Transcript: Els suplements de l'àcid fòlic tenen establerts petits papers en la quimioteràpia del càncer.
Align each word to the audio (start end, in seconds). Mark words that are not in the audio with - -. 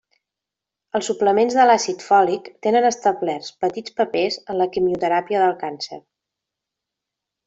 Els 0.99 1.07
suplements 1.09 1.57
de 1.57 1.65
l'àcid 1.67 2.05
fòlic 2.05 2.49
tenen 2.67 2.87
establerts 2.89 3.51
petits 3.65 3.95
papers 4.01 4.39
en 4.55 4.59
la 4.63 4.67
quimioteràpia 4.77 5.43
del 5.45 5.55
càncer. 5.65 6.01